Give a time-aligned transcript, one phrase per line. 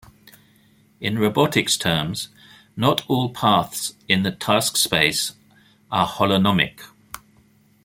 [0.99, 2.29] In robotics terms,
[2.75, 5.33] not all paths in the task space
[5.91, 6.79] are holonomic.